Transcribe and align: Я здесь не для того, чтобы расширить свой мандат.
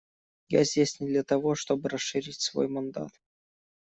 Я 0.49 0.63
здесь 0.63 0.99
не 0.99 1.05
для 1.09 1.23
того, 1.23 1.53
чтобы 1.53 1.87
расширить 1.89 2.41
свой 2.41 2.67
мандат. 2.67 3.11